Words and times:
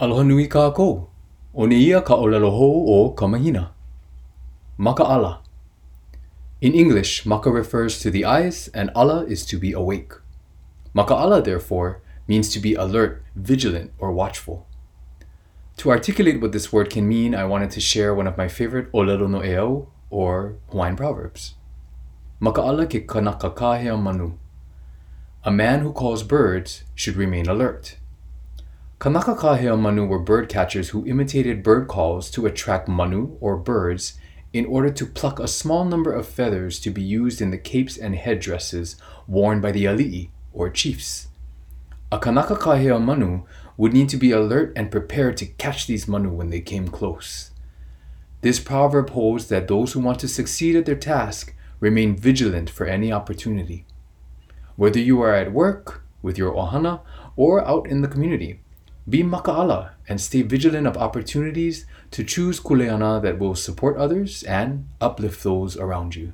Aloha 0.00 0.22
nui 0.24 0.48
kākou. 0.48 1.08
O 1.52 1.66
ia 1.68 2.00
ka 2.00 2.14
olelo 2.14 2.48
hou 2.50 2.88
o 2.88 3.10
ka 3.10 3.26
mahina. 3.26 3.72
Maka'ala. 4.78 5.40
In 6.62 6.72
English, 6.72 7.26
maka 7.26 7.50
refers 7.50 8.00
to 8.00 8.10
the 8.10 8.24
eyes 8.24 8.68
and 8.72 8.90
ala 8.96 9.26
is 9.26 9.44
to 9.44 9.58
be 9.58 9.72
awake. 9.72 10.14
Maka 10.94 11.12
Maka'ala, 11.12 11.44
therefore, 11.44 12.00
means 12.26 12.48
to 12.48 12.58
be 12.58 12.74
alert, 12.74 13.22
vigilant, 13.36 13.92
or 13.98 14.10
watchful. 14.10 14.66
To 15.76 15.90
articulate 15.90 16.40
what 16.40 16.52
this 16.52 16.72
word 16.72 16.88
can 16.88 17.06
mean, 17.06 17.34
I 17.34 17.44
wanted 17.44 17.70
to 17.72 17.80
share 17.80 18.14
one 18.14 18.26
of 18.26 18.38
my 18.38 18.48
favorite 18.48 18.90
olelo 18.92 19.28
no'eau, 19.28 19.88
or 20.08 20.56
Hawaiian 20.70 20.96
proverbs. 20.96 21.56
Maka'ala 22.40 22.88
ke 22.88 23.06
kanaka 23.06 23.50
kahea 23.50 24.00
manu. 24.00 24.38
A 25.44 25.50
man 25.50 25.80
who 25.80 25.92
calls 25.92 26.22
birds 26.22 26.84
should 26.94 27.16
remain 27.16 27.46
alert. 27.46 27.99
Kanaka 29.00 29.34
kahea 29.34 29.80
manu 29.80 30.04
were 30.04 30.18
bird 30.18 30.50
catchers 30.50 30.90
who 30.90 31.06
imitated 31.06 31.62
bird 31.62 31.88
calls 31.88 32.30
to 32.30 32.44
attract 32.44 32.86
manu, 32.86 33.38
or 33.40 33.56
birds, 33.56 34.18
in 34.52 34.66
order 34.66 34.90
to 34.90 35.06
pluck 35.06 35.40
a 35.40 35.48
small 35.48 35.86
number 35.86 36.12
of 36.12 36.28
feathers 36.28 36.78
to 36.78 36.90
be 36.90 37.00
used 37.00 37.40
in 37.40 37.50
the 37.50 37.56
capes 37.56 37.96
and 37.96 38.14
headdresses 38.14 38.96
worn 39.26 39.58
by 39.58 39.72
the 39.72 39.86
ali'i, 39.86 40.28
or 40.52 40.68
chiefs. 40.68 41.28
A 42.12 42.18
kanaka 42.18 42.54
kahea 42.54 43.02
manu 43.02 43.44
would 43.78 43.94
need 43.94 44.10
to 44.10 44.18
be 44.18 44.32
alert 44.32 44.70
and 44.76 44.90
prepared 44.90 45.38
to 45.38 45.46
catch 45.46 45.86
these 45.86 46.06
manu 46.06 46.28
when 46.28 46.50
they 46.50 46.60
came 46.60 46.86
close. 46.86 47.52
This 48.42 48.60
proverb 48.60 49.08
holds 49.08 49.48
that 49.48 49.66
those 49.66 49.94
who 49.94 50.00
want 50.00 50.18
to 50.18 50.28
succeed 50.28 50.76
at 50.76 50.84
their 50.84 50.94
task 50.94 51.54
remain 51.78 52.18
vigilant 52.18 52.68
for 52.68 52.84
any 52.84 53.10
opportunity. 53.10 53.86
Whether 54.76 55.00
you 55.00 55.22
are 55.22 55.34
at 55.34 55.54
work, 55.54 56.04
with 56.20 56.36
your 56.36 56.52
ohana, 56.52 57.00
or 57.34 57.66
out 57.66 57.86
in 57.86 58.02
the 58.02 58.08
community, 58.08 58.60
be 59.08 59.22
maka'ala 59.22 59.92
and 60.08 60.20
stay 60.20 60.42
vigilant 60.42 60.86
of 60.86 60.96
opportunities 60.96 61.86
to 62.10 62.24
choose 62.24 62.60
kuleana 62.60 63.20
that 63.22 63.38
will 63.38 63.54
support 63.54 63.96
others 63.96 64.42
and 64.44 64.88
uplift 65.00 65.42
those 65.42 65.76
around 65.76 66.14
you. 66.16 66.32